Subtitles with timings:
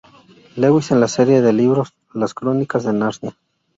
[0.55, 3.35] Lewis en la serie de libros "Las Crónicas de Narnia".